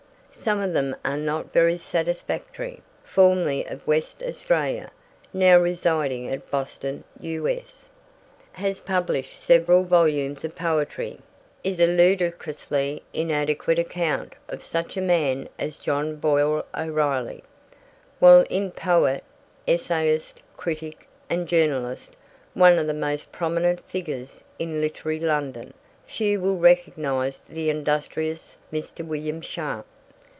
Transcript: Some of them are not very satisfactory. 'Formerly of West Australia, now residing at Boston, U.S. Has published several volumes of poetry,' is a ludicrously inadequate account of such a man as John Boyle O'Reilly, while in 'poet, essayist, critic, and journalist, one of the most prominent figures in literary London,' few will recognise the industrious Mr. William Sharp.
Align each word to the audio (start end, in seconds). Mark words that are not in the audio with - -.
Some 0.33 0.59
of 0.61 0.73
them 0.73 0.95
are 1.05 1.17
not 1.17 1.53
very 1.53 1.77
satisfactory. 1.77 2.81
'Formerly 3.03 3.65
of 3.67 3.85
West 3.85 4.23
Australia, 4.23 4.89
now 5.33 5.59
residing 5.59 6.29
at 6.33 6.49
Boston, 6.49 7.03
U.S. 7.19 7.89
Has 8.53 8.79
published 8.79 9.39
several 9.43 9.83
volumes 9.83 10.43
of 10.43 10.55
poetry,' 10.55 11.19
is 11.63 11.79
a 11.79 11.85
ludicrously 11.85 13.03
inadequate 13.13 13.77
account 13.77 14.33
of 14.47 14.63
such 14.63 14.97
a 14.97 15.01
man 15.01 15.47
as 15.59 15.77
John 15.77 16.15
Boyle 16.15 16.65
O'Reilly, 16.75 17.43
while 18.17 18.41
in 18.49 18.71
'poet, 18.71 19.23
essayist, 19.67 20.41
critic, 20.57 21.07
and 21.29 21.45
journalist, 21.47 22.15
one 22.55 22.79
of 22.79 22.87
the 22.87 22.93
most 22.95 23.31
prominent 23.31 23.81
figures 23.81 24.43
in 24.57 24.81
literary 24.81 25.19
London,' 25.19 25.73
few 26.07 26.39
will 26.41 26.57
recognise 26.57 27.41
the 27.47 27.69
industrious 27.69 28.55
Mr. 28.73 29.05
William 29.05 29.41
Sharp. 29.41 29.85